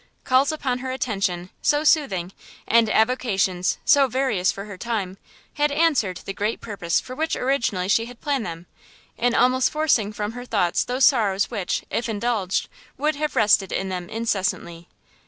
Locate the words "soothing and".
1.83-2.89